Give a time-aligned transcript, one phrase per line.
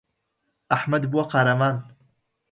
[0.73, 1.75] ئەحمەد بووە قارەمان.